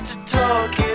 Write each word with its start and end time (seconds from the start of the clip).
got 0.00 0.06
to 0.06 0.16
talk 0.26 0.87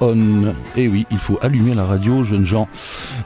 on. 0.00 0.54
Eh 0.76 0.88
oui, 0.88 1.06
il 1.10 1.18
faut 1.18 1.38
allumer 1.40 1.74
la 1.74 1.84
radio, 1.84 2.24
jeunes 2.24 2.46
gens. 2.46 2.68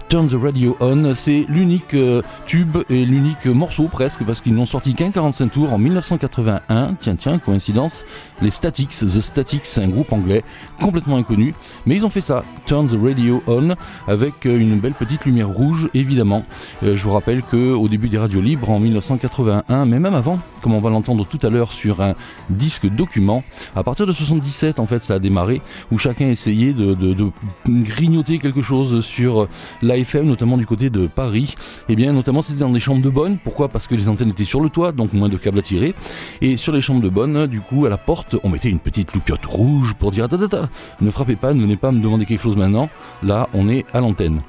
Turn 0.08 0.28
the 0.28 0.34
radio 0.41 0.77
on, 0.80 1.14
c'est 1.14 1.47
l'unique 1.48 1.94
euh, 1.94 2.22
tube 2.47 2.79
et 2.89 3.05
l'unique 3.05 3.46
morceau 3.46 3.84
presque, 3.84 4.24
parce 4.24 4.40
qu'ils 4.40 4.55
n'ont 4.55 4.67
sorti 4.67 4.95
qu'un 4.95 5.11
45 5.11 5.48
tours 5.51 5.73
en 5.73 5.79
1981. 5.79 6.95
Tiens, 6.98 7.17
tiens, 7.17 7.39
coïncidence. 7.39 8.05
Les 8.40 8.51
Statics, 8.51 8.90
The 8.90 9.20
Statics, 9.20 9.79
un 9.79 9.89
groupe 9.89 10.12
anglais 10.12 10.45
complètement 10.80 11.17
inconnu, 11.17 11.55
mais 11.86 11.96
ils 11.96 12.06
ont 12.06 12.11
fait 12.11 12.20
ça. 12.20 12.45
Turn 12.67 12.86
the 12.89 12.96
radio 13.02 13.42
on, 13.46 13.74
avec 14.06 14.46
euh, 14.46 14.58
une 14.58 14.79
belle 14.79 14.95
petite 14.95 15.24
lumière 15.24 15.48
rouge, 15.48 15.89
évidemment. 15.95 16.45
Euh, 16.83 16.96
je 16.96 17.02
vous 17.02 17.12
rappelle 17.12 17.42
que 17.42 17.73
au 17.73 17.89
début 17.89 18.08
des 18.08 18.18
radios 18.18 18.40
libres, 18.40 18.70
en 18.70 18.79
1981, 18.79 19.86
mais 19.86 19.98
même 19.98 20.14
avant, 20.14 20.39
comme 20.62 20.74
on 20.74 20.80
va 20.80 20.90
l'entendre 20.90 21.27
tout 21.27 21.39
à 21.42 21.50
l'heure 21.50 21.73
sur 21.73 22.00
un 22.00 22.14
disque 22.50 22.86
document, 22.86 23.42
à 23.74 23.83
partir 23.83 24.06
de 24.06 24.12
77, 24.12 24.79
en 24.79 24.86
fait, 24.86 25.02
ça 25.02 25.14
a 25.14 25.18
démarré, 25.18 25.61
où 25.90 25.98
chacun 25.98 26.29
essayait 26.29 26.67
de, 26.73 27.30
grignoter 27.68 28.39
quelque 28.39 28.62
chose 28.62 29.05
sur 29.05 29.48
l'AFM, 29.83 30.27
notamment 30.27 30.56
du 30.56 30.67
côté 30.67 30.90
de 30.90 31.06
Paris. 31.06 31.55
Et 31.89 31.96
bien, 31.96 32.12
notamment, 32.12 32.42
c'était 32.42 32.61
dans 32.61 32.70
des 32.70 32.80
chambres 32.80 33.02
de 33.02 33.11
bonne. 33.11 33.39
Pourquoi? 33.39 33.68
Parce 33.68 33.86
que 33.86 33.95
les 33.95 34.08
antennes 34.08 34.30
étaient 34.30 34.45
sur 34.45 34.61
le 34.61 34.70
toit, 34.70 34.92
donc 34.92 35.12
moins 35.12 35.29
de 35.29 35.36
câbles 35.36 35.58
à 35.58 35.62
tirer. 35.62 35.95
Et 36.40 36.56
sur 36.56 36.73
les 36.73 36.80
chambres 36.80 37.02
de 37.02 37.08
bonne, 37.08 37.46
du 37.46 37.61
coup, 37.61 37.86
à 37.86 37.89
la 37.89 37.98
porte, 37.98 38.36
on 38.45 38.48
mettait 38.48 38.70
une 38.70 38.80
petite 38.80 39.14
loupiote 39.14 39.45
rouge 39.46 39.95
pour 39.98 40.11
dire 40.11 40.29
"Ta, 40.29 40.39
ta, 40.39 40.48
ta, 40.48 40.68
ne 41.01 41.11
frappez 41.11 41.36
pas, 41.36 41.55
ne 41.55 41.61
venez 41.61 41.77
pas 41.77 41.92
me 41.92 42.01
demander 42.01 42.27
quelque 42.27 42.42
chose 42.42 42.56
maintenant. 42.56 42.89
Là, 43.23 43.48
on 43.55 43.68
est 43.68 43.85
à 43.92 44.00
l'antenne. 44.00 44.40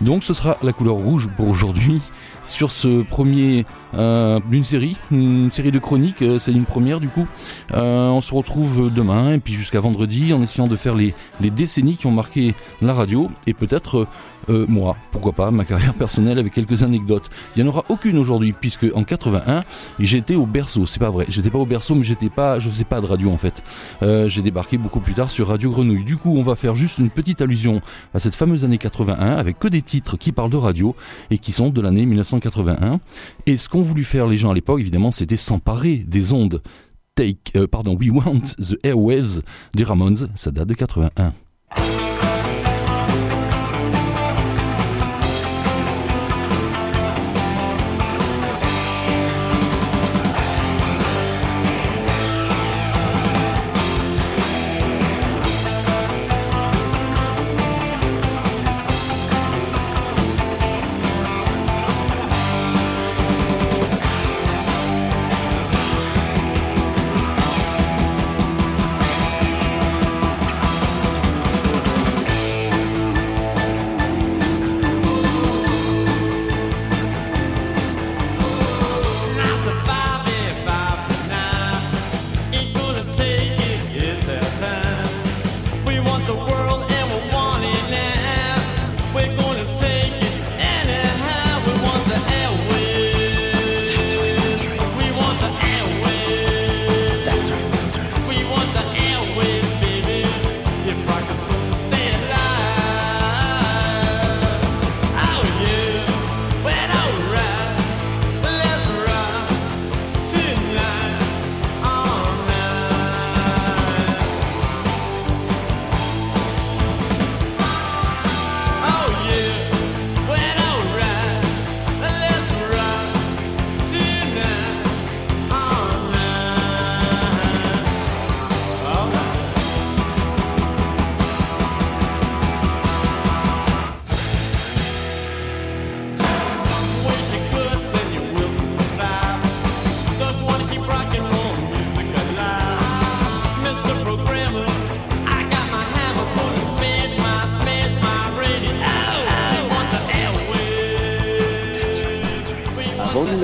Donc, 0.00 0.24
ce 0.24 0.34
sera 0.34 0.58
la 0.62 0.72
couleur 0.72 0.94
rouge 0.94 1.28
pour 1.36 1.48
aujourd'hui 1.48 2.00
sur 2.44 2.70
ce 2.70 3.02
premier 3.02 3.64
d'une 4.50 4.64
série, 4.64 4.96
une 5.10 5.50
série 5.52 5.70
de 5.70 5.78
chroniques. 5.78 6.22
euh, 6.22 6.38
C'est 6.38 6.52
une 6.52 6.64
première 6.64 7.00
du 7.00 7.08
coup. 7.08 7.26
Euh, 7.72 8.08
on 8.08 8.20
se 8.20 8.34
retrouve 8.34 8.92
demain 8.92 9.34
et 9.34 9.38
puis 9.38 9.54
jusqu'à 9.54 9.80
vendredi 9.80 10.32
en 10.32 10.42
essayant 10.42 10.66
de 10.66 10.76
faire 10.76 10.94
les, 10.94 11.14
les 11.40 11.50
décennies 11.50 11.96
qui 11.96 12.06
ont 12.06 12.10
marqué 12.12 12.54
la 12.82 12.94
radio 12.94 13.28
et 13.46 13.54
peut-être 13.54 13.98
euh, 14.00 14.06
euh, 14.50 14.66
moi, 14.68 14.94
pourquoi 15.10 15.32
pas, 15.32 15.50
ma 15.50 15.64
carrière 15.64 15.94
personnelle 15.94 16.38
avec 16.38 16.52
quelques 16.52 16.82
anecdotes. 16.82 17.30
Il 17.56 17.62
n'y 17.62 17.68
en 17.68 17.72
aura 17.72 17.84
aucune 17.88 18.18
aujourd'hui 18.18 18.52
puisque 18.52 18.84
en 18.94 19.02
81 19.02 19.60
j'étais 19.98 20.34
au 20.34 20.44
berceau. 20.44 20.84
C'est 20.86 20.98
pas 21.00 21.08
vrai, 21.08 21.24
j'étais 21.30 21.48
pas 21.48 21.56
au 21.58 21.64
berceau 21.64 21.94
mais 21.94 22.04
j'étais 22.04 22.28
pas, 22.28 22.58
je 22.58 22.68
faisais 22.68 22.84
pas 22.84 23.00
de 23.00 23.06
radio 23.06 23.30
en 23.30 23.38
fait. 23.38 23.62
Euh, 24.02 24.28
J'ai 24.28 24.42
débarqué 24.42 24.76
beaucoup 24.76 25.00
plus 25.00 25.14
tard 25.14 25.30
sur 25.30 25.48
Radio 25.48 25.70
Grenouille. 25.70 26.04
Du 26.04 26.18
coup, 26.18 26.36
on 26.36 26.42
va 26.42 26.56
faire 26.56 26.74
juste 26.74 26.98
une 26.98 27.08
petite 27.08 27.40
allusion 27.40 27.80
à 28.12 28.18
cette 28.18 28.34
fameuse 28.34 28.64
année 28.66 28.76
81 28.76 29.32
avec 29.36 29.58
que 29.58 29.68
des 29.68 29.80
titres 29.80 30.18
qui 30.18 30.30
parlent 30.30 30.50
de 30.50 30.58
radio 30.58 30.94
et 31.30 31.38
qui 31.38 31.52
sont 31.52 31.70
de 31.70 31.80
l'année 31.80 32.04
1981. 32.04 33.00
Et 33.46 33.56
ce 33.56 33.68
qu'ont 33.70 33.82
voulu 33.84 34.04
faire 34.04 34.26
les 34.26 34.36
gens 34.36 34.50
à 34.50 34.54
l'époque, 34.54 34.80
évidemment, 34.80 35.10
c'était 35.10 35.36
s'emparer 35.36 35.98
des 35.98 36.32
ondes. 36.32 36.62
Take, 37.14 37.52
euh, 37.56 37.66
pardon, 37.68 37.96
We 37.96 38.10
Want 38.10 38.40
the 38.58 38.76
Airwaves 38.82 39.42
des 39.74 39.84
Ramones, 39.84 40.28
ça 40.34 40.50
date 40.50 40.68
de 40.68 40.74
81. 40.74 41.32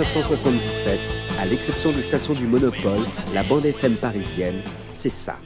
1977, 0.00 0.98
à 1.38 1.44
l'exception 1.44 1.92
des 1.92 2.00
stations 2.00 2.32
du 2.32 2.46
Monopole, 2.46 3.04
la 3.34 3.42
bande 3.42 3.66
FM 3.66 3.96
parisienne, 3.96 4.54
c'est 4.92 5.10
ça. 5.10 5.36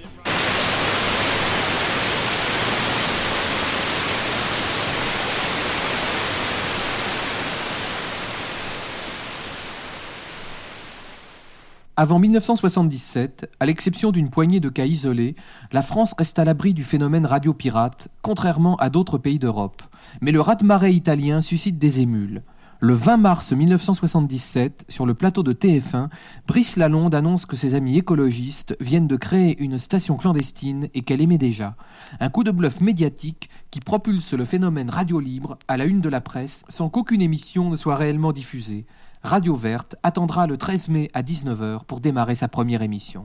Avant 11.96 12.20
1977, 12.20 13.50
à 13.58 13.66
l'exception 13.66 14.12
d'une 14.12 14.30
poignée 14.30 14.60
de 14.60 14.68
cas 14.68 14.84
isolés, 14.84 15.34
la 15.72 15.82
France 15.82 16.14
reste 16.16 16.38
à 16.38 16.44
l'abri 16.44 16.74
du 16.74 16.84
phénomène 16.84 17.26
radio 17.26 17.54
pirate, 17.54 18.06
contrairement 18.22 18.76
à 18.76 18.88
d'autres 18.88 19.18
pays 19.18 19.40
d'Europe. 19.40 19.82
Mais 20.20 20.30
le 20.30 20.40
raz-de-marée 20.40 20.92
italien 20.92 21.40
suscite 21.40 21.78
des 21.78 21.98
émules. 22.00 22.42
Le 22.86 22.92
20 22.92 23.16
mars 23.16 23.52
1977, 23.52 24.84
sur 24.90 25.06
le 25.06 25.14
plateau 25.14 25.42
de 25.42 25.54
TF1, 25.54 26.10
Brice 26.46 26.76
Lalonde 26.76 27.14
annonce 27.14 27.46
que 27.46 27.56
ses 27.56 27.74
amis 27.74 27.96
écologistes 27.96 28.76
viennent 28.78 29.08
de 29.08 29.16
créer 29.16 29.58
une 29.58 29.78
station 29.78 30.18
clandestine 30.18 30.90
et 30.92 31.00
qu'elle 31.00 31.22
émet 31.22 31.38
déjà. 31.38 31.76
Un 32.20 32.28
coup 32.28 32.44
de 32.44 32.50
bluff 32.50 32.82
médiatique 32.82 33.48
qui 33.70 33.80
propulse 33.80 34.34
le 34.34 34.44
phénomène 34.44 34.90
radio 34.90 35.18
libre 35.18 35.56
à 35.66 35.78
la 35.78 35.86
une 35.86 36.02
de 36.02 36.10
la 36.10 36.20
presse 36.20 36.60
sans 36.68 36.90
qu'aucune 36.90 37.22
émission 37.22 37.70
ne 37.70 37.76
soit 37.76 37.96
réellement 37.96 38.32
diffusée. 38.32 38.84
Radio 39.22 39.56
Verte 39.56 39.96
attendra 40.02 40.46
le 40.46 40.58
13 40.58 40.88
mai 40.88 41.10
à 41.14 41.22
19h 41.22 41.86
pour 41.86 42.00
démarrer 42.00 42.34
sa 42.34 42.48
première 42.48 42.82
émission. 42.82 43.24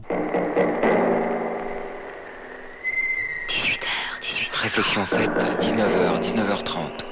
18h, 3.49 3.89
18h. 4.21 4.61
Réflexion 4.61 5.03
faite, 5.03 5.57
19h, 5.59 6.21
19h30. 6.21 7.08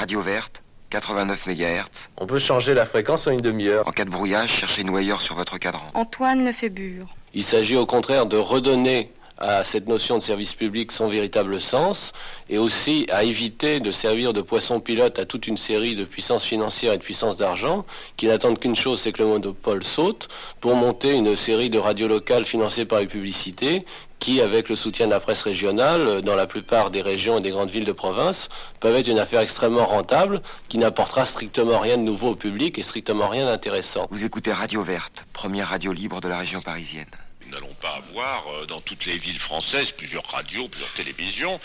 Radio 0.00 0.22
verte, 0.22 0.62
89 0.88 1.46
MHz. 1.46 2.08
On 2.16 2.26
peut 2.26 2.38
changer 2.38 2.72
la 2.72 2.86
fréquence 2.86 3.26
en 3.26 3.32
une 3.32 3.40
demi-heure. 3.42 3.86
En 3.86 3.90
cas 3.90 4.06
de 4.06 4.10
brouillage, 4.10 4.48
cherchez 4.48 4.80
une 4.80 4.96
ailleurs 4.96 5.20
sur 5.20 5.34
votre 5.34 5.58
cadran. 5.58 5.90
Antoine 5.92 6.42
Lefébure. 6.42 7.04
Il 7.34 7.44
s'agit 7.44 7.76
au 7.76 7.84
contraire 7.84 8.24
de 8.24 8.38
redonner 8.38 9.12
à 9.36 9.62
cette 9.62 9.88
notion 9.88 10.16
de 10.16 10.22
service 10.22 10.54
public 10.54 10.90
son 10.90 11.08
véritable 11.08 11.60
sens 11.60 12.12
et 12.48 12.56
aussi 12.56 13.06
à 13.10 13.24
éviter 13.24 13.80
de 13.80 13.90
servir 13.90 14.32
de 14.32 14.40
poisson 14.40 14.80
pilote 14.80 15.18
à 15.18 15.26
toute 15.26 15.46
une 15.46 15.58
série 15.58 15.96
de 15.96 16.04
puissances 16.04 16.44
financières 16.44 16.94
et 16.94 16.98
de 16.98 17.02
puissances 17.02 17.36
d'argent 17.36 17.84
qui 18.16 18.26
n'attendent 18.26 18.58
qu'une 18.58 18.76
chose, 18.76 19.02
c'est 19.02 19.12
que 19.12 19.22
le 19.22 19.28
monopole 19.28 19.84
saute 19.84 20.28
pour 20.60 20.76
monter 20.76 21.14
une 21.14 21.36
série 21.36 21.68
de 21.68 21.78
radios 21.78 22.08
locales 22.08 22.46
financées 22.46 22.86
par 22.86 23.00
les 23.00 23.06
publicités 23.06 23.84
qui, 24.20 24.40
avec 24.40 24.68
le 24.68 24.76
soutien 24.76 25.06
de 25.06 25.10
la 25.10 25.18
presse 25.18 25.42
régionale, 25.42 26.20
dans 26.20 26.36
la 26.36 26.46
plupart 26.46 26.90
des 26.90 27.02
régions 27.02 27.38
et 27.38 27.40
des 27.40 27.50
grandes 27.50 27.70
villes 27.70 27.84
de 27.84 27.92
province, 27.92 28.48
peuvent 28.78 28.94
être 28.94 29.08
une 29.08 29.18
affaire 29.18 29.40
extrêmement 29.40 29.86
rentable 29.86 30.40
qui 30.68 30.78
n'apportera 30.78 31.24
strictement 31.24 31.80
rien 31.80 31.96
de 31.96 32.02
nouveau 32.02 32.30
au 32.30 32.36
public 32.36 32.78
et 32.78 32.82
strictement 32.82 33.28
rien 33.28 33.46
d'intéressant. 33.46 34.06
Vous 34.10 34.24
écoutez 34.24 34.52
Radio 34.52 34.82
Verte, 34.84 35.26
première 35.32 35.68
radio 35.68 35.92
libre 35.92 36.20
de 36.20 36.28
la 36.28 36.38
région 36.38 36.60
parisienne. 36.60 37.06
Nous 37.44 37.52
n'allons 37.52 37.74
pas 37.80 37.96
avoir 37.96 38.44
euh, 38.48 38.66
dans 38.66 38.80
toutes 38.80 39.06
les 39.06 39.16
villes 39.16 39.40
françaises 39.40 39.90
plusieurs 39.90 40.24
radios, 40.26 40.68
plusieurs 40.68 40.92
télévisions. 40.92 41.58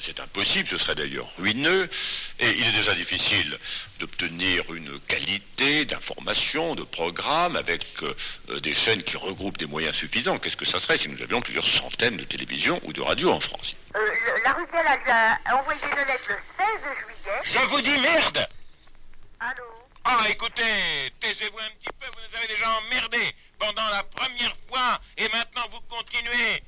C'est 0.00 0.18
impossible, 0.20 0.68
ce 0.68 0.76
serait 0.76 0.94
d'ailleurs 0.94 1.30
ruineux. 1.38 1.88
Et 2.40 2.50
il 2.50 2.66
est 2.66 2.72
déjà 2.72 2.94
difficile 2.94 3.58
d'obtenir 3.98 4.72
une 4.74 4.98
qualité 5.00 5.84
d'information, 5.84 6.74
de 6.74 6.82
programme, 6.82 7.56
avec 7.56 7.84
euh, 8.02 8.60
des 8.60 8.74
chaînes 8.74 9.02
qui 9.02 9.16
regroupent 9.16 9.56
des 9.58 9.66
moyens 9.66 9.96
suffisants. 9.96 10.38
Qu'est-ce 10.38 10.56
que 10.56 10.64
ça 10.64 10.80
serait 10.80 10.98
si 10.98 11.08
nous 11.08 11.22
avions 11.22 11.40
plusieurs 11.40 11.66
centaines 11.66 12.16
de 12.16 12.24
télévisions 12.24 12.80
ou 12.84 12.92
de 12.92 13.00
radios 13.00 13.32
en 13.32 13.40
France? 13.40 13.74
Euh, 13.94 13.98
le- 14.00 14.42
la 14.42 14.52
Galaga 14.72 15.38
a 15.44 15.56
envoyé 15.56 15.80
une 15.82 16.06
lettre 16.06 16.28
le 16.28 16.36
16 16.58 16.66
juillet. 16.98 17.40
Je 17.44 17.66
vous 17.68 17.80
dis 17.80 17.98
merde 18.00 18.46
Allô? 19.40 19.64
Ah, 20.04 20.24
écoutez, 20.28 20.62
taisez-vous 21.20 21.58
un 21.58 21.70
petit 21.80 21.88
peu, 21.98 22.06
vous 22.14 22.20
nous 22.28 22.36
avez 22.36 22.46
déjà 22.48 22.68
emmerdés 22.78 23.34
pendant 23.58 23.88
la 23.90 24.02
première 24.02 24.54
fois, 24.68 25.00
et 25.16 25.28
maintenant 25.28 25.64
vous 25.70 25.80
continuez. 25.82 26.62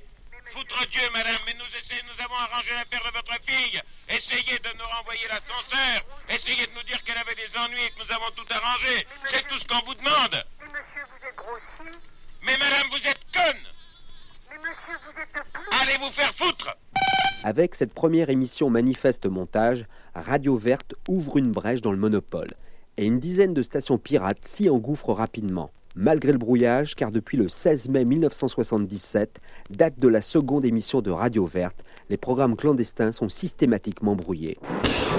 Foutre 0.50 0.86
Dieu, 0.90 1.02
madame, 1.12 1.42
mais 1.46 1.54
nous 1.54 1.66
essayons, 1.76 2.04
nous 2.06 2.24
avons 2.24 2.34
arrangé 2.34 2.70
l'affaire 2.72 3.02
de 3.10 3.16
votre 3.16 3.34
fille. 3.44 3.80
Essayez 4.08 4.58
de 4.58 4.68
nous 4.78 4.84
renvoyer 4.96 5.26
l'ascenseur. 5.28 6.04
Essayez 6.28 6.66
de 6.66 6.72
nous 6.72 6.82
dire 6.84 7.02
qu'elle 7.02 7.18
avait 7.18 7.34
des 7.34 7.56
ennuis 7.58 7.82
et 7.84 7.90
que 7.90 8.04
nous 8.04 8.12
avons 8.12 8.30
tout 8.36 8.46
arrangé. 8.50 9.06
C'est 9.24 9.46
tout 9.48 9.58
ce 9.58 9.66
qu'on 9.66 9.84
vous 9.84 9.94
demande. 9.94 10.44
Mais 10.60 10.66
monsieur, 10.66 11.04
vous 11.10 11.26
êtes 11.26 11.36
grossi. 11.36 11.98
Mais 12.42 12.56
madame, 12.58 12.86
vous 12.90 13.06
êtes 13.06 13.20
conne. 13.32 13.64
Mais 14.50 14.58
monsieur, 14.58 14.98
vous 15.04 15.20
êtes 15.20 15.32
plus. 15.32 15.78
Allez 15.80 15.98
vous 15.98 16.12
faire 16.12 16.32
foutre. 16.34 16.76
Avec 17.42 17.74
cette 17.74 17.94
première 17.94 18.30
émission 18.30 18.70
manifeste 18.70 19.26
montage, 19.26 19.84
Radio 20.14 20.56
Verte 20.56 20.94
ouvre 21.08 21.38
une 21.38 21.50
brèche 21.50 21.80
dans 21.80 21.92
le 21.92 21.98
monopole. 21.98 22.54
Et 22.96 23.06
une 23.06 23.20
dizaine 23.20 23.52
de 23.52 23.62
stations 23.62 23.98
pirates 23.98 24.44
s'y 24.44 24.70
engouffrent 24.70 25.12
rapidement. 25.12 25.70
Malgré 25.98 26.30
le 26.32 26.36
brouillage, 26.38 26.94
car 26.94 27.10
depuis 27.10 27.38
le 27.38 27.48
16 27.48 27.88
mai 27.88 28.04
1977, 28.04 29.40
date 29.70 29.98
de 29.98 30.08
la 30.08 30.20
seconde 30.20 30.66
émission 30.66 31.00
de 31.00 31.10
Radio 31.10 31.46
Verte, 31.46 31.82
les 32.10 32.18
programmes 32.18 32.54
clandestins 32.54 33.12
sont 33.12 33.30
systématiquement 33.30 34.14
brouillés. 34.14 34.58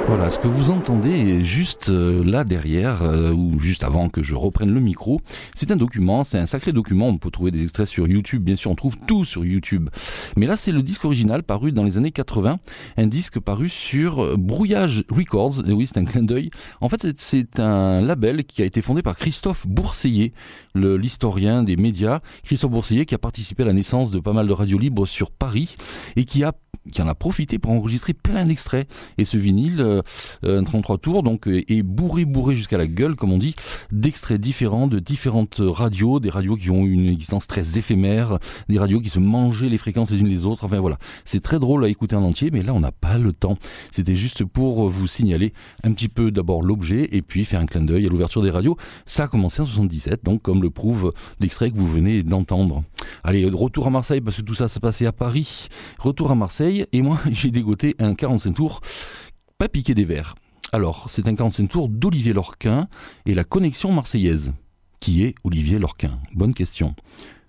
Voilà, 0.05 0.29
ce 0.29 0.37
que 0.37 0.47
vous 0.47 0.69
entendez 0.69 1.43
juste 1.43 1.89
euh, 1.89 2.23
là 2.23 2.43
derrière, 2.43 3.01
euh, 3.01 3.33
ou 3.33 3.59
juste 3.59 3.83
avant 3.83 4.07
que 4.09 4.21
je 4.21 4.35
reprenne 4.35 4.71
le 4.71 4.79
micro, 4.79 5.19
c'est 5.55 5.71
un 5.71 5.75
document, 5.75 6.23
c'est 6.23 6.37
un 6.37 6.45
sacré 6.45 6.71
document, 6.71 7.07
on 7.07 7.17
peut 7.17 7.31
trouver 7.31 7.49
des 7.51 7.63
extraits 7.63 7.87
sur 7.87 8.07
YouTube, 8.07 8.43
bien 8.43 8.55
sûr, 8.55 8.69
on 8.69 8.75
trouve 8.75 8.95
tout 9.07 9.25
sur 9.25 9.43
YouTube. 9.43 9.89
Mais 10.37 10.45
là, 10.45 10.55
c'est 10.55 10.71
le 10.71 10.83
disque 10.83 11.03
original 11.05 11.41
paru 11.43 11.71
dans 11.71 11.83
les 11.83 11.97
années 11.97 12.11
80, 12.11 12.59
un 12.97 13.07
disque 13.07 13.39
paru 13.39 13.67
sur 13.67 14.23
euh, 14.23 14.35
Brouillage 14.37 15.03
Records, 15.09 15.67
et 15.67 15.73
oui, 15.73 15.87
c'est 15.87 15.97
un 15.99 16.05
clin 16.05 16.21
d'œil. 16.23 16.51
En 16.81 16.87
fait, 16.89 17.05
c'est- 17.17 17.59
un 17.59 18.01
label 18.01 18.43
qui 18.45 18.61
a 18.61 18.65
été 18.65 18.81
fondé 18.81 19.01
par 19.01 19.17
Christophe 19.17 19.65
Bourseiller, 19.67 20.31
le- 20.66 20.66
l'historien 20.75 21.63
des 21.63 21.75
médias, 21.75 22.19
Christophe 22.43 22.71
Bourseiller 22.71 23.05
qui 23.05 23.15
a 23.15 23.19
participé 23.19 23.63
à 23.63 23.65
la 23.65 23.73
naissance 23.73 24.11
de 24.11 24.19
pas 24.19 24.33
mal 24.33 24.47
de 24.47 24.53
radios 24.53 24.77
libres 24.77 25.05
sur 25.05 25.31
Paris, 25.31 25.75
et 26.15 26.25
qui 26.25 26.43
a 26.43 26.53
qui 26.91 27.01
en 27.01 27.07
a 27.07 27.15
profité 27.15 27.59
pour 27.59 27.71
enregistrer 27.71 28.13
plein 28.13 28.45
d'extraits. 28.45 28.87
Et 29.17 29.25
ce 29.25 29.37
vinyle, 29.37 29.79
euh, 29.79 30.01
euh, 30.43 30.59
un 30.59 30.63
33 30.63 30.97
tours, 30.97 31.23
donc, 31.23 31.47
euh, 31.47 31.63
est 31.67 31.83
bourré, 31.83 32.25
bourré 32.25 32.55
jusqu'à 32.55 32.77
la 32.77 32.87
gueule, 32.87 33.15
comme 33.15 33.31
on 33.31 33.37
dit, 33.37 33.55
d'extraits 33.91 34.39
différents 34.39 34.87
de 34.87 34.99
différentes 34.99 35.59
radios, 35.59 36.19
des 36.19 36.29
radios 36.29 36.55
qui 36.55 36.69
ont 36.69 36.85
une 36.85 37.07
existence 37.07 37.47
très 37.47 37.77
éphémère, 37.77 38.39
des 38.69 38.79
radios 38.79 38.99
qui 38.99 39.09
se 39.09 39.19
mangeaient 39.19 39.69
les 39.69 39.77
fréquences 39.77 40.11
les 40.11 40.19
unes 40.19 40.27
les 40.27 40.45
autres. 40.45 40.65
Enfin 40.65 40.79
voilà, 40.79 40.97
c'est 41.25 41.41
très 41.41 41.59
drôle 41.59 41.85
à 41.85 41.89
écouter 41.89 42.15
en 42.15 42.23
entier, 42.23 42.51
mais 42.51 42.63
là 42.63 42.73
on 42.73 42.79
n'a 42.79 42.91
pas 42.91 43.17
le 43.17 43.33
temps. 43.33 43.57
C'était 43.91 44.15
juste 44.15 44.43
pour 44.43 44.89
vous 44.89 45.07
signaler 45.07 45.53
un 45.83 45.91
petit 45.91 46.09
peu 46.09 46.31
d'abord 46.31 46.61
l'objet 46.61 47.09
et 47.11 47.21
puis 47.21 47.45
faire 47.45 47.59
un 47.59 47.65
clin 47.65 47.81
d'œil 47.81 48.05
à 48.05 48.09
l'ouverture 48.09 48.41
des 48.41 48.51
radios. 48.51 48.77
Ça 49.05 49.23
a 49.23 49.27
commencé 49.27 49.61
en 49.61 49.65
77, 49.65 50.23
donc 50.23 50.41
comme 50.41 50.61
le 50.61 50.69
prouve 50.69 51.13
l'extrait 51.39 51.71
que 51.71 51.77
vous 51.77 51.87
venez 51.87 52.23
d'entendre. 52.23 52.83
Allez, 53.23 53.45
retour 53.45 53.87
à 53.87 53.89
Marseille, 53.89 54.21
parce 54.21 54.37
que 54.37 54.41
tout 54.41 54.53
ça 54.53 54.67
s'est 54.67 54.79
passé 54.79 55.05
à 55.05 55.11
Paris. 55.11 55.67
Retour 55.99 56.31
à 56.31 56.35
Marseille, 56.35 56.76
et 56.91 57.01
moi 57.01 57.19
j'ai 57.31 57.51
dégoté 57.51 57.95
un 57.99 58.15
45 58.15 58.53
tours, 58.53 58.81
pas 59.57 59.67
piqué 59.69 59.93
des 59.93 60.05
verres. 60.05 60.35
Alors, 60.73 61.05
c'est 61.09 61.27
un 61.27 61.35
45 61.35 61.67
tours 61.69 61.89
d'Olivier 61.89 62.33
Lorquin 62.33 62.87
et 63.25 63.33
la 63.33 63.43
connexion 63.43 63.91
marseillaise. 63.91 64.53
Qui 64.99 65.23
est 65.23 65.35
Olivier 65.43 65.79
Lorquin? 65.79 66.19
Bonne 66.33 66.53
question. 66.53 66.95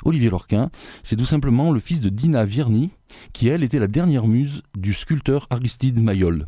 Olivier 0.05 0.31
Lorquin, 0.31 0.71
c'est 1.03 1.17
tout 1.17 1.25
simplement 1.25 1.73
le 1.73 1.81
fils 1.81 2.01
de 2.01 2.09
Dina 2.09 2.45
Vierny, 2.45 2.91
qui 3.33 3.49
elle 3.49 3.65
était 3.65 3.81
la 3.81 3.89
dernière 3.89 4.29
muse 4.29 4.63
du 4.77 4.95
sculpteur 4.95 5.47
Aristide 5.51 6.01
Mayol. 6.01 6.47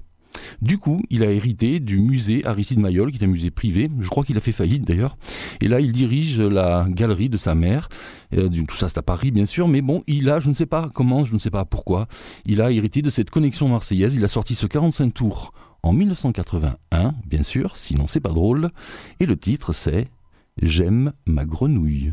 Du 0.62 0.78
coup, 0.78 1.02
il 1.10 1.22
a 1.22 1.30
hérité 1.30 1.80
du 1.80 1.98
musée 1.98 2.44
Aristide 2.44 2.78
Mayol, 2.78 3.10
qui 3.12 3.18
est 3.18 3.24
un 3.24 3.30
musée 3.30 3.50
privé. 3.50 3.90
Je 4.00 4.08
crois 4.08 4.24
qu'il 4.24 4.36
a 4.36 4.40
fait 4.40 4.52
faillite 4.52 4.86
d'ailleurs. 4.86 5.16
Et 5.60 5.68
là, 5.68 5.80
il 5.80 5.92
dirige 5.92 6.40
la 6.40 6.86
galerie 6.88 7.28
de 7.28 7.36
sa 7.36 7.54
mère. 7.54 7.88
Euh, 8.34 8.48
tout 8.48 8.76
ça, 8.76 8.88
c'est 8.88 8.98
à 8.98 9.02
Paris, 9.02 9.30
bien 9.30 9.46
sûr. 9.46 9.68
Mais 9.68 9.80
bon, 9.80 10.02
il 10.06 10.30
a, 10.30 10.40
je 10.40 10.48
ne 10.48 10.54
sais 10.54 10.66
pas 10.66 10.88
comment, 10.94 11.24
je 11.24 11.34
ne 11.34 11.38
sais 11.38 11.50
pas 11.50 11.64
pourquoi, 11.64 12.06
il 12.44 12.60
a 12.60 12.70
hérité 12.70 13.02
de 13.02 13.10
cette 13.10 13.30
connexion 13.30 13.68
marseillaise. 13.68 14.14
Il 14.14 14.24
a 14.24 14.28
sorti 14.28 14.54
ce 14.54 14.66
45 14.66 15.12
tours 15.12 15.52
en 15.82 15.92
1981, 15.92 17.14
bien 17.26 17.42
sûr, 17.42 17.76
sinon 17.76 18.06
c'est 18.06 18.20
pas 18.20 18.30
drôle. 18.30 18.70
Et 19.18 19.26
le 19.26 19.36
titre, 19.36 19.72
c'est 19.72 20.08
J'aime 20.60 21.12
ma 21.26 21.46
grenouille. 21.46 22.12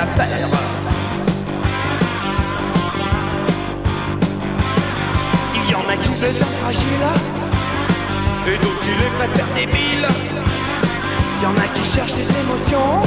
Il 0.00 0.04
y 5.70 5.74
en 5.74 5.80
a 5.80 5.96
qui 5.96 6.10
les 6.10 6.30
fragiles 6.60 7.08
Et 8.46 8.58
d'autres 8.58 8.80
qui 8.82 8.90
les 8.90 9.10
préfèrent 9.18 9.54
débiles 9.56 10.06
Il 11.36 11.42
y 11.42 11.46
en 11.46 11.56
a 11.56 11.66
qui 11.74 11.84
cherchent 11.84 12.14
des 12.14 12.30
émotions 12.30 13.02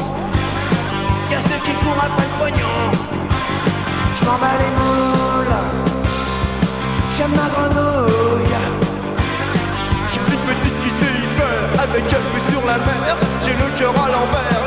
Il 1.29 1.31
y 1.31 1.35
a 1.35 1.39
ces 1.39 1.59
qui 1.63 1.71
court 1.79 1.95
après 1.97 2.25
le 2.25 2.33
pognon. 2.43 2.79
Je 4.17 4.25
m'en 4.25 4.37
bats 4.37 4.57
les 4.59 4.71
moules. 4.77 5.59
J'aime 7.15 7.31
ma 7.31 7.47
grenouille. 7.55 8.59
J'ai 10.09 10.19
une 10.19 10.41
petite 10.45 10.77
qui 10.83 10.89
sait 10.89 11.15
y 11.23 11.27
faire 11.37 11.83
avec 11.83 12.03
elle 12.03 12.51
sur 12.51 12.65
la 12.65 12.77
mer. 12.79 13.15
J'ai 13.39 13.53
le 13.53 13.67
cœur 13.79 13.93
à 13.95 14.07
l'envers, 14.09 14.60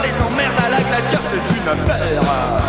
c'est 1.22 1.54
une. 1.56 2.63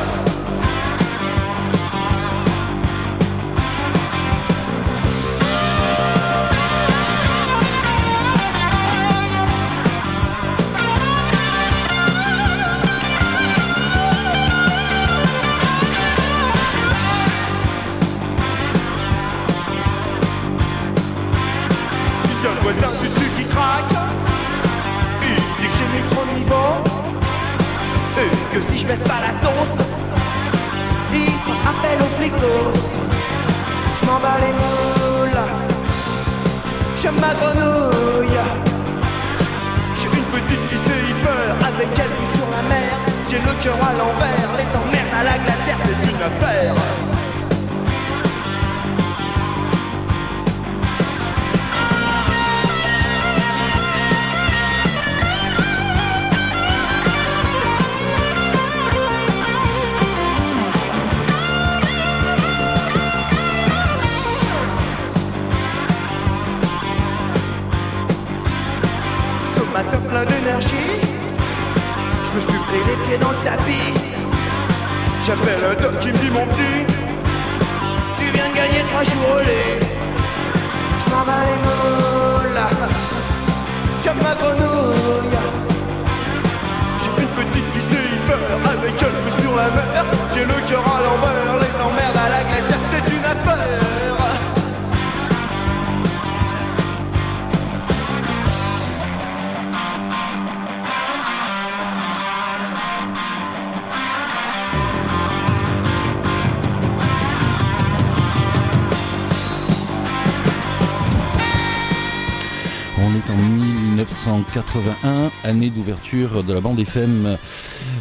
1981, 114.25 115.31
année 115.43 115.69
d'ouverture 115.69 116.43
de 116.43 116.51
la 116.51 116.59
bande 116.59 116.79
FM 116.79 117.37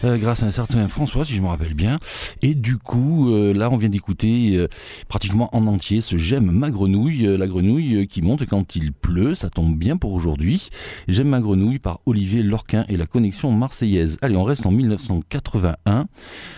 euh, 0.04 0.18
grâce 0.18 0.42
à 0.42 0.46
un 0.46 0.52
certain 0.52 0.87
François, 0.88 1.25
si 1.25 1.34
je 1.34 1.40
me 1.40 1.46
rappelle 1.46 1.75
bien. 1.75 1.99
Et 2.42 2.54
du 2.54 2.76
coup, 2.76 3.30
euh, 3.30 3.54
là, 3.54 3.70
on 3.70 3.76
vient 3.76 3.88
d'écouter 3.88 4.56
euh, 4.56 4.68
pratiquement 5.08 5.49
en 5.56 5.66
entier 5.66 6.00
ce 6.00 6.16
J'aime 6.16 6.50
ma 6.50 6.70
grenouille, 6.70 7.37
la 7.37 7.46
grenouille 7.46 8.06
qui 8.06 8.23
monte 8.23 8.46
quand 8.46 8.76
il 8.76 8.92
pleut, 8.92 9.34
ça 9.34 9.50
tombe 9.50 9.76
bien 9.76 9.96
pour 9.96 10.12
aujourd'hui. 10.12 10.68
J'aime 11.08 11.28
ma 11.28 11.40
grenouille 11.40 11.78
par 11.78 12.00
Olivier 12.06 12.42
Lorquin 12.42 12.84
et 12.88 12.96
la 12.96 13.06
connexion 13.06 13.50
marseillaise. 13.52 14.16
Allez, 14.23 14.37
on 14.37 14.44
reste 14.44 14.64
en 14.66 14.70
1981 14.70 16.06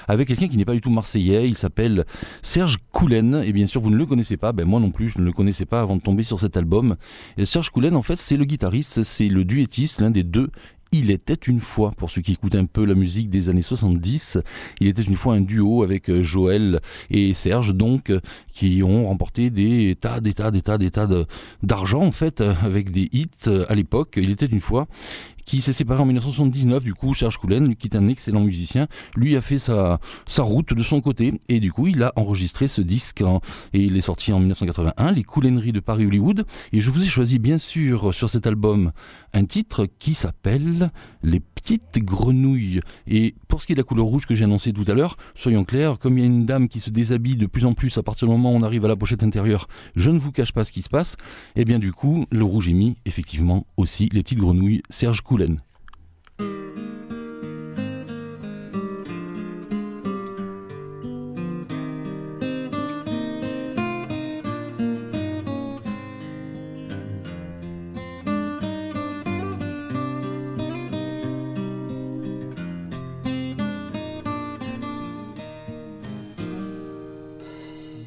avec 0.08 0.28
quelqu'un 0.28 0.48
qui 0.48 0.56
n'est 0.56 0.64
pas 0.64 0.74
du 0.74 0.80
tout 0.80 0.90
marseillais, 0.90 1.48
il 1.48 1.56
s'appelle 1.56 2.04
Serge 2.42 2.76
Coulen. 2.92 3.42
Et 3.44 3.52
bien 3.52 3.66
sûr, 3.66 3.80
vous 3.80 3.90
ne 3.90 3.96
le 3.96 4.06
connaissez 4.06 4.36
pas, 4.36 4.52
ben 4.52 4.66
moi 4.66 4.78
non 4.80 4.90
plus, 4.90 5.10
je 5.10 5.18
ne 5.18 5.24
le 5.24 5.32
connaissais 5.32 5.66
pas 5.66 5.80
avant 5.80 5.96
de 5.96 6.02
tomber 6.02 6.22
sur 6.22 6.38
cet 6.38 6.56
album. 6.56 6.96
Serge 7.44 7.70
Coulen, 7.70 7.96
en 7.96 8.02
fait, 8.02 8.16
c'est 8.16 8.36
le 8.36 8.44
guitariste, 8.44 9.02
c'est 9.02 9.28
le 9.28 9.44
duettiste, 9.44 10.00
l'un 10.00 10.10
des 10.10 10.22
deux 10.22 10.50
il 10.92 11.10
était 11.10 11.34
une 11.34 11.60
fois, 11.60 11.90
pour 11.96 12.10
ceux 12.10 12.22
qui 12.22 12.32
écoutent 12.32 12.54
un 12.54 12.66
peu 12.66 12.84
la 12.84 12.94
musique 12.94 13.28
des 13.28 13.48
années 13.48 13.62
70, 13.62 14.38
il 14.80 14.86
était 14.86 15.02
une 15.02 15.16
fois 15.16 15.34
un 15.34 15.40
duo 15.40 15.82
avec 15.82 16.08
euh, 16.08 16.22
Joël 16.22 16.80
et 17.10 17.34
Serge, 17.34 17.74
donc, 17.74 18.12
qui 18.52 18.82
ont 18.82 19.08
remporté 19.08 19.50
des 19.50 19.96
tas, 20.00 20.20
des 20.20 20.32
tas, 20.32 20.50
des 20.50 20.62
tas, 20.62 20.78
des 20.78 20.90
tas 20.90 21.08
d'argent, 21.62 22.02
en 22.02 22.12
fait, 22.12 22.40
euh, 22.40 22.54
avec 22.62 22.90
des 22.90 23.08
hits 23.12 23.28
euh, 23.48 23.66
à 23.68 23.74
l'époque. 23.74 24.14
Il 24.16 24.30
était 24.30 24.46
une 24.46 24.60
fois 24.60 24.86
qui 25.46 25.60
s'est 25.62 25.72
séparé 25.72 26.02
en 26.02 26.06
1979, 26.06 26.82
du 26.84 26.92
coup, 26.92 27.14
Serge 27.14 27.38
Coulen, 27.38 27.74
qui 27.76 27.86
est 27.86 27.96
un 27.96 28.08
excellent 28.08 28.40
musicien, 28.42 28.88
lui 29.16 29.36
a 29.36 29.40
fait 29.40 29.58
sa, 29.58 29.98
route 30.38 30.74
de 30.74 30.82
son 30.82 31.00
côté, 31.00 31.40
et 31.48 31.60
du 31.60 31.72
coup, 31.72 31.86
il 31.86 32.02
a 32.02 32.12
enregistré 32.16 32.68
ce 32.68 32.80
disque, 32.82 33.22
en- 33.22 33.40
et 33.72 33.80
il 33.80 33.96
est 33.96 34.00
sorti 34.02 34.32
en 34.32 34.38
1981, 34.40 35.12
Les 35.12 35.22
Coulenneries 35.24 35.72
de 35.72 35.80
Paris-Hollywood, 35.80 36.44
et 36.72 36.80
je 36.80 36.90
vous 36.90 37.02
ai 37.02 37.06
choisi, 37.06 37.38
bien 37.38 37.58
sûr, 37.58 38.12
sur 38.12 38.28
cet 38.28 38.46
album, 38.46 38.92
un 39.32 39.44
titre 39.44 39.86
qui 39.98 40.14
s'appelle 40.14 40.90
Les 41.22 41.40
Petites 41.40 41.98
Grenouilles. 42.04 42.80
Et 43.06 43.34
pour 43.48 43.60
ce 43.62 43.66
qui 43.66 43.72
est 43.72 43.76
de 43.76 43.80
la 43.80 43.84
couleur 43.84 44.06
rouge 44.06 44.26
que 44.26 44.34
j'ai 44.34 44.44
annoncé 44.44 44.72
tout 44.72 44.84
à 44.88 44.94
l'heure, 44.94 45.16
soyons 45.34 45.64
clairs, 45.64 45.98
comme 45.98 46.18
il 46.18 46.20
y 46.20 46.24
a 46.24 46.26
une 46.26 46.46
dame 46.46 46.68
qui 46.68 46.80
se 46.80 46.90
déshabille 46.90 47.36
de 47.36 47.46
plus 47.46 47.64
en 47.64 47.72
plus 47.74 47.96
à 47.98 48.02
partir 48.02 48.26
du 48.28 48.32
moment 48.34 48.52
où 48.52 48.56
on 48.56 48.62
arrive 48.62 48.84
à 48.84 48.88
la 48.88 48.96
pochette 48.96 49.22
intérieure, 49.22 49.68
je 49.94 50.10
ne 50.10 50.18
vous 50.18 50.32
cache 50.32 50.52
pas 50.52 50.64
ce 50.64 50.72
qui 50.72 50.82
se 50.82 50.88
passe, 50.88 51.16
et 51.54 51.64
bien 51.64 51.78
du 51.78 51.92
coup, 51.92 52.26
le 52.32 52.44
rouge 52.44 52.68
est 52.68 52.72
mis, 52.72 52.96
effectivement, 53.04 53.66
aussi, 53.76 54.08
Les 54.12 54.22
Petites 54.22 54.38
Grenouilles, 54.38 54.82
Serge 54.90 55.20
Coulen. 55.22 55.35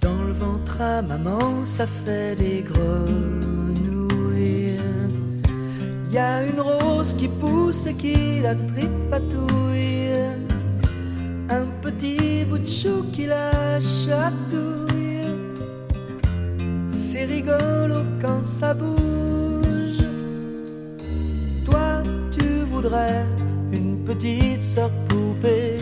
Dans 0.01 0.24
le 0.24 0.31
ventre 0.33 0.81
à 0.81 1.01
maman, 1.03 1.63
ça 1.65 1.86
fait 1.86 2.36
des 2.36 2.63
grenouilles. 2.63 3.58
Y 6.11 6.17
a 6.17 6.43
une 6.43 6.59
rose 6.59 7.13
qui 7.13 7.27
pousse 7.27 7.85
et 7.85 7.93
qui 7.93 8.39
la 8.41 8.55
tripatouille. 8.55 10.09
Un 11.49 11.65
petit 11.83 12.45
bout 12.45 12.57
de 12.57 12.65
chou 12.65 13.03
qui 13.13 13.27
la 13.27 13.79
chatouille. 13.79 15.27
C'est 16.97 17.25
rigolo 17.25 18.01
quand 18.19 18.43
ça 18.43 18.73
bouge. 18.73 20.03
Toi, 21.65 22.01
tu 22.31 22.63
voudrais 22.71 23.25
une 23.71 24.03
petite 24.03 24.63
sœur 24.63 24.89
poupée 25.09 25.75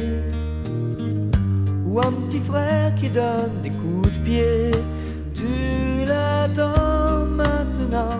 ou 1.86 2.00
un 2.00 2.12
petit 2.27 2.41
frère 2.41 2.93
qui 2.96 3.10
donne 3.10 3.62
des 3.63 3.69
coups 3.69 4.12
de 4.12 4.24
pied. 4.25 4.72
Tu 5.34 6.05
l'attends 6.05 7.25
maintenant 7.25 8.19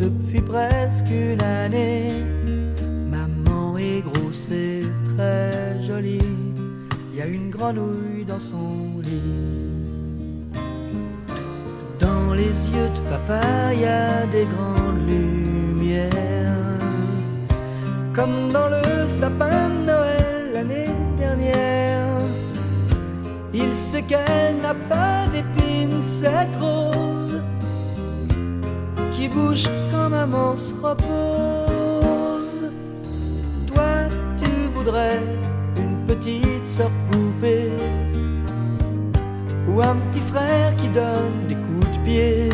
depuis 0.00 0.40
presque 0.40 1.29
dans 7.72 8.40
son 8.40 9.00
lit. 9.02 10.50
Dans 12.00 12.34
les 12.34 12.68
yeux 12.68 12.90
de 12.96 13.00
papa, 13.08 13.72
il 13.72 13.80
y 13.82 13.84
a 13.84 14.26
des 14.26 14.44
grandes 14.44 15.08
lumières. 15.08 16.08
Comme 18.12 18.48
dans 18.50 18.68
le 18.68 19.06
sapin 19.06 19.68
de 19.68 19.86
Noël 19.86 20.50
l'année 20.52 20.90
dernière. 21.16 22.18
Il 23.54 23.74
sait 23.74 24.02
qu'elle 24.02 24.58
n'a 24.60 24.74
pas 24.74 25.26
d'épines, 25.32 26.00
cette 26.00 26.56
rose 26.56 27.40
qui 29.12 29.28
bouge 29.28 29.68
quand 29.92 30.08
maman 30.10 30.56
se 30.56 30.74
repose. 30.74 32.70
Toi, 33.68 34.08
tu 34.38 34.50
voudrais 34.74 35.20
une 35.76 36.06
petite 36.06 36.59
sœur 36.70 36.90
poupée 37.10 37.72
ou 39.68 39.80
un 39.82 39.96
petit 39.96 40.20
frère 40.20 40.76
qui 40.76 40.88
donne 40.88 41.48
des 41.48 41.56
coups 41.56 41.90
de 41.90 42.04
pied. 42.04 42.48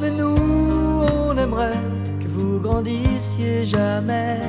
Mais 0.00 0.10
nous, 0.10 0.36
on 1.26 1.38
aimerait 1.38 1.80
que 2.20 2.28
vous 2.28 2.60
grandissiez 2.60 3.64
jamais, 3.64 4.40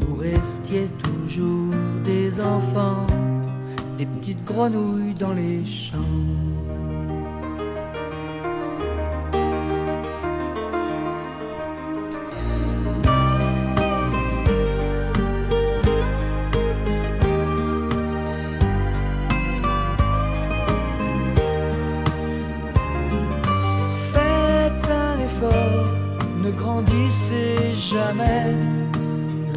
vous 0.00 0.16
restiez 0.16 0.88
toujours 1.02 1.74
des 2.04 2.38
enfants, 2.40 3.06
des 3.96 4.04
petites 4.04 4.44
grenouilles 4.44 5.14
dans 5.14 5.32
les 5.32 5.64
champs. 5.64 6.57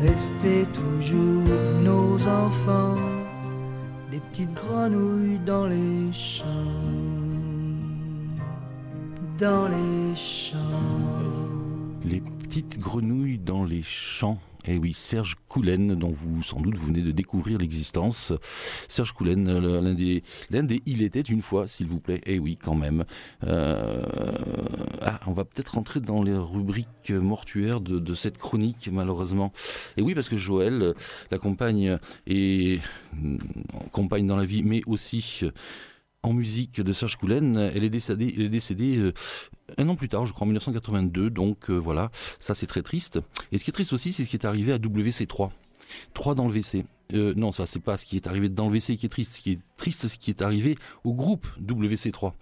Restez 0.02 0.66
toujours 0.74 1.44
nos 1.84 2.28
enfants, 2.28 2.96
des 4.10 4.20
petites 4.20 4.54
grenouilles 4.54 5.40
dans 5.46 5.68
les 5.68 6.12
champs, 6.12 6.46
dans 9.38 9.68
les 9.68 10.16
champs. 10.16 10.58
Les 12.04 12.22
petites 12.22 12.80
grenouilles 12.80 13.40
dans 13.40 13.64
les 13.64 13.84
champs. 13.84 14.40
Eh 14.68 14.78
oui, 14.78 14.94
Serge 14.94 15.38
Coulen, 15.48 15.96
dont 15.96 16.12
vous 16.12 16.44
sans 16.44 16.62
doute 16.62 16.78
vous 16.78 16.88
venez 16.88 17.02
de 17.02 17.12
découvrir 17.12 17.58
l'existence. 17.58 18.32
Serge 18.88 19.12
Coulen, 19.12 19.48
euh, 19.48 19.82
l'un 19.82 19.94
des, 19.96 20.24
l'un 20.52 20.64
des 20.64 20.84
Il 20.86 21.02
était 21.02 21.22
une 21.22 21.42
fois, 21.42 21.66
s'il 21.66 21.88
vous 21.88 22.00
plaît. 22.00 22.22
Eh 22.28 22.38
oui, 22.38 22.58
quand 22.62 22.76
même. 22.76 23.06
Euh, 23.44 24.04
ah, 25.02 25.20
on 25.26 25.32
va 25.32 25.46
peut-être 25.46 25.76
rentrer 25.76 26.00
dans 26.00 26.22
les 26.22 26.38
rubriques 26.38 27.10
mortuaires 27.10 27.82
de, 27.82 28.14
cette 28.14 28.38
chronique, 28.38 28.90
malheureusement. 28.92 29.52
Et 29.98 30.04
oui, 30.04 30.14
parce 30.14 30.30
que 30.30 30.38
Joël, 30.38 30.94
la 31.32 31.38
compagne, 31.40 31.98
est 32.28 32.80
euh, 33.24 33.38
compagne 33.92 34.28
dans 34.28 34.38
la 34.38 34.46
vie, 34.46 34.64
mais 34.64 34.82
aussi 34.86 35.42
en 36.24 36.34
musique 36.34 36.82
de 36.82 36.94
Serge 36.94 37.18
Coulen. 37.18 37.58
Elle 37.58 37.84
est 37.84 37.90
décédée, 37.90 38.98
euh, 38.98 39.14
un 39.78 39.90
an 39.90 39.96
plus 39.96 40.10
tard, 40.10 40.26
je 40.26 40.34
crois, 40.34 40.46
en 40.46 40.48
1982. 40.48 41.30
Donc 41.30 41.70
euh, 41.70 41.74
voilà, 41.74 42.12
ça 42.40 42.56
c'est 42.56 42.68
très 42.68 42.82
triste. 42.82 43.20
Et 43.52 43.58
ce 43.58 43.64
qui 43.64 43.72
est 43.72 43.74
triste 43.74 43.94
aussi, 43.94 44.14
c'est 44.14 44.24
ce 44.24 44.30
qui 44.30 44.36
est 44.36 44.46
arrivé 44.46 44.72
à 44.72 44.78
WC3. 44.78 45.50
3 46.14 46.36
dans 46.36 46.48
le 46.48 46.54
WC. 46.54 46.86
Euh, 47.14 47.34
non, 47.36 47.52
ça 47.52 47.66
c'est 47.66 47.80
pas 47.80 47.98
ce 47.98 48.06
qui 48.06 48.16
est 48.16 48.28
arrivé 48.28 48.50
dans 48.50 48.70
le 48.70 48.72
WC 48.72 48.98
qui 48.98 49.06
est 49.06 49.10
triste. 49.10 49.34
Ce 49.34 49.42
qui 49.42 49.52
est 49.52 49.60
triste, 49.78 50.02
c'est 50.02 50.08
ce 50.08 50.18
qui 50.18 50.30
est 50.30 50.42
arrivé 50.42 50.78
au 51.04 51.14
groupe 51.14 51.48
WC3. 51.62 52.34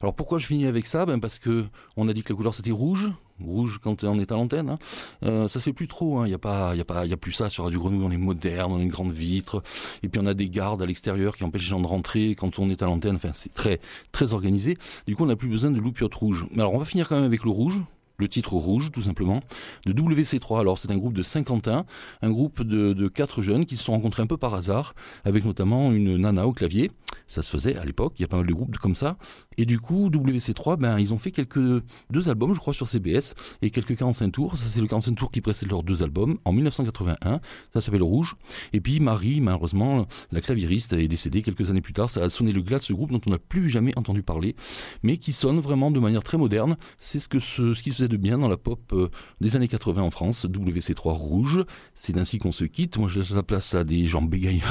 Alors 0.00 0.14
pourquoi 0.14 0.38
je 0.38 0.46
finis 0.46 0.66
avec 0.66 0.86
ça? 0.86 1.06
Ben 1.06 1.20
Parce 1.20 1.38
que 1.38 1.66
on 1.96 2.08
a 2.08 2.12
dit 2.12 2.22
que 2.22 2.32
la 2.32 2.36
couleur 2.36 2.54
c'était 2.54 2.70
rouge. 2.70 3.10
Rouge 3.38 3.78
quand 3.82 4.02
on 4.04 4.18
est 4.18 4.32
à 4.32 4.34
l'antenne. 4.34 4.70
Hein. 4.70 4.76
Euh, 5.24 5.46
ça 5.48 5.60
se 5.60 5.64
fait 5.64 5.72
plus 5.74 5.88
trop. 5.88 6.24
Il 6.24 6.28
hein. 6.28 6.30
y 6.30 6.34
a 6.34 6.38
pas, 6.38 6.74
il 6.74 6.78
y 6.78 6.80
a 6.80 6.86
pas, 6.86 7.04
il 7.04 7.10
y 7.10 7.14
a 7.14 7.18
plus 7.18 7.32
ça 7.32 7.50
sur 7.50 7.64
Radio 7.64 7.78
Grenouille. 7.78 8.02
On 8.02 8.10
est 8.10 8.16
moderne, 8.16 8.72
on 8.72 8.78
a 8.78 8.82
une 8.82 8.88
grande 8.88 9.12
vitre, 9.12 9.62
et 10.02 10.08
puis 10.08 10.20
on 10.22 10.26
a 10.26 10.34
des 10.34 10.48
gardes 10.48 10.80
à 10.82 10.86
l'extérieur 10.86 11.36
qui 11.36 11.44
empêchent 11.44 11.62
les 11.62 11.68
gens 11.68 11.80
de 11.80 11.86
rentrer 11.86 12.34
quand 12.34 12.58
on 12.58 12.70
est 12.70 12.82
à 12.82 12.86
l'antenne. 12.86 13.16
Enfin, 13.16 13.32
c'est 13.34 13.52
très, 13.52 13.80
très 14.10 14.32
organisé. 14.32 14.78
Du 15.06 15.14
coup, 15.16 15.24
on 15.24 15.26
n'a 15.26 15.36
plus 15.36 15.48
besoin 15.48 15.70
de 15.70 15.78
loupiote 15.78 16.14
rouge. 16.14 16.46
Mais 16.52 16.60
alors, 16.60 16.72
on 16.72 16.78
va 16.78 16.86
finir 16.86 17.08
quand 17.08 17.16
même 17.16 17.24
avec 17.24 17.44
le 17.44 17.50
rouge 17.50 17.82
le 18.18 18.28
titre 18.28 18.54
rouge, 18.54 18.90
tout 18.92 19.02
simplement, 19.02 19.40
de 19.84 19.92
WC3. 19.92 20.60
Alors, 20.60 20.78
c'est 20.78 20.90
un 20.90 20.96
groupe 20.96 21.14
de 21.14 21.22
Saint-Quentin, 21.22 21.84
un 22.22 22.30
groupe 22.30 22.62
de, 22.62 22.92
de 22.92 23.08
quatre 23.08 23.42
jeunes 23.42 23.66
qui 23.66 23.76
se 23.76 23.84
sont 23.84 23.92
rencontrés 23.92 24.22
un 24.22 24.26
peu 24.26 24.36
par 24.36 24.54
hasard, 24.54 24.94
avec 25.24 25.44
notamment 25.44 25.92
une 25.92 26.16
nana 26.16 26.46
au 26.46 26.52
clavier. 26.52 26.90
Ça 27.26 27.42
se 27.42 27.50
faisait 27.50 27.76
à 27.76 27.84
l'époque, 27.84 28.14
il 28.18 28.22
y 28.22 28.24
a 28.24 28.28
pas 28.28 28.36
mal 28.36 28.46
de 28.46 28.52
groupes 28.52 28.76
comme 28.78 28.94
ça. 28.94 29.16
Et 29.56 29.66
du 29.66 29.80
coup, 29.80 30.10
WC3, 30.10 30.76
ben, 30.78 30.98
ils 30.98 31.12
ont 31.12 31.18
fait 31.18 31.32
quelques, 31.32 31.82
deux 32.10 32.28
albums, 32.28 32.54
je 32.54 32.60
crois, 32.60 32.74
sur 32.74 32.86
CBS, 32.86 33.34
et 33.62 33.70
quelques 33.70 33.96
45 33.96 34.30
tours. 34.30 34.56
Ça, 34.56 34.66
c'est 34.66 34.80
le 34.80 34.86
45 34.86 35.14
tours 35.14 35.30
qui 35.30 35.40
précède 35.40 35.70
leurs 35.70 35.82
deux 35.82 36.02
albums, 36.02 36.38
en 36.44 36.52
1981. 36.52 37.40
Ça 37.74 37.80
s'appelle 37.80 38.02
Rouge. 38.02 38.36
Et 38.72 38.80
puis, 38.80 39.00
Marie, 39.00 39.40
malheureusement, 39.40 40.06
la 40.30 40.40
claviériste, 40.40 40.92
est 40.92 41.08
décédée 41.08 41.42
quelques 41.42 41.70
années 41.70 41.80
plus 41.80 41.92
tard. 41.92 42.10
Ça 42.10 42.22
a 42.22 42.28
sonné 42.28 42.52
le 42.52 42.62
glas 42.62 42.78
de 42.78 42.82
ce 42.82 42.92
groupe 42.92 43.10
dont 43.10 43.20
on 43.26 43.30
n'a 43.30 43.38
plus 43.38 43.70
jamais 43.70 43.92
entendu 43.96 44.22
parler, 44.22 44.54
mais 45.02 45.18
qui 45.18 45.32
sonne 45.32 45.58
vraiment 45.58 45.90
de 45.90 45.98
manière 45.98 46.22
très 46.22 46.38
moderne. 46.38 46.76
C'est 46.98 47.18
ce, 47.18 47.28
ce 47.40 47.82
qui 47.82 47.92
se 47.92 48.04
de 48.08 48.16
bien 48.16 48.38
dans 48.38 48.48
la 48.48 48.56
pop 48.56 48.80
euh, 48.92 49.08
des 49.40 49.56
années 49.56 49.68
80 49.68 50.02
en 50.02 50.10
France, 50.10 50.46
WC3 50.46 51.12
Rouge. 51.12 51.64
C'est 51.94 52.16
ainsi 52.18 52.38
qu'on 52.38 52.52
se 52.52 52.64
quitte. 52.64 52.98
Moi, 52.98 53.08
je 53.08 53.18
laisse 53.18 53.30
la 53.30 53.42
place 53.42 53.74
à 53.74 53.84
des 53.84 54.06
gens 54.06 54.22
bégayants. 54.22 54.64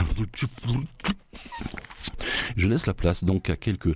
Je 2.56 2.67
laisse 2.67 2.86
la 2.88 2.93
place 2.93 3.24
donc 3.24 3.50
à 3.50 3.56
quelques 3.56 3.95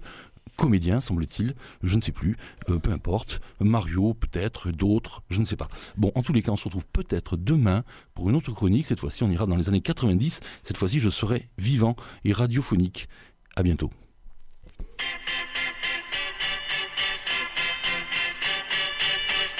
comédiens, 0.60 1.00
semble-t-il, 1.00 1.56
je 1.84 1.96
ne 1.96 2.02
sais 2.02 2.12
plus, 2.12 2.36
euh, 2.70 2.80
peu 2.80 2.92
importe, 2.92 3.40
Mario 3.62 4.14
peut-être, 4.14 4.72
d'autres, 4.72 5.24
je 5.30 5.40
ne 5.40 5.46
sais 5.46 5.56
pas. 5.56 5.70
Bon, 5.96 6.12
en 6.16 6.22
tous 6.22 6.34
les 6.34 6.42
cas, 6.42 6.52
on 6.52 6.58
se 6.58 6.66
retrouve 6.66 6.86
peut-être 6.92 7.38
demain 7.38 7.84
pour 8.14 8.30
une 8.30 8.36
autre 8.36 8.52
chronique. 8.52 8.86
Cette 8.86 9.00
fois-ci, 9.00 9.24
on 9.24 9.32
ira 9.32 9.46
dans 9.46 9.56
les 9.56 9.70
années 9.70 9.80
90. 9.80 10.42
Cette 10.64 10.78
fois-ci, 10.78 11.00
je 11.00 11.10
serai 11.10 11.48
vivant 11.58 11.96
et 12.26 12.34
radiophonique. 12.34 13.08
À 13.56 13.64
bientôt. 13.64 13.90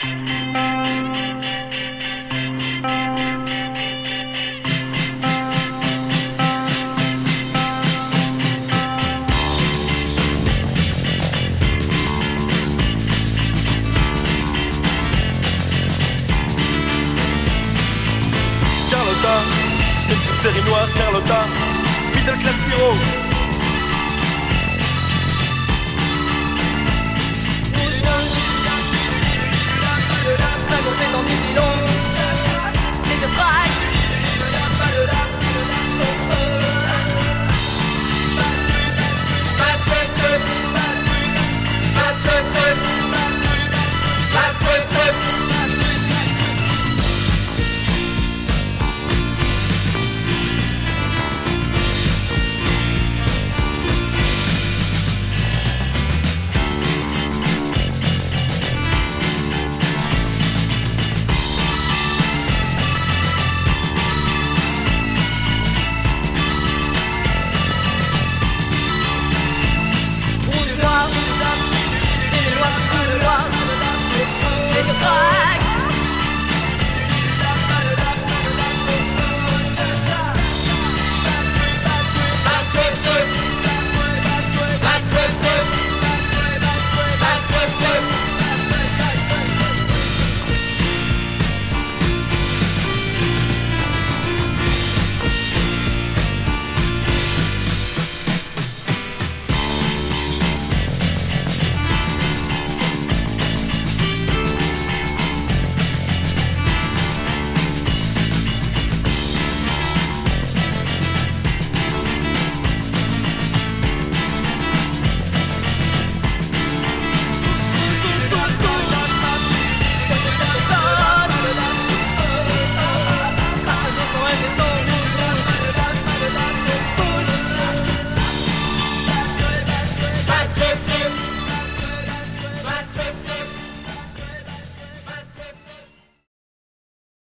Carlotta, 0.02 0.16
une 20.10 20.42
série 20.42 20.64
noire, 20.66 20.88
Carlotta, 20.96 21.46
Fidel 22.14 22.38
Claspiro, 22.38 23.29